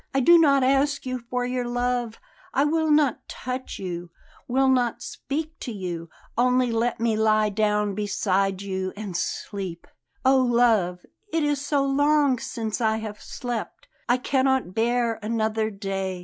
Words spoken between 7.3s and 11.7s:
down beside you and sleep! Oh, love, it is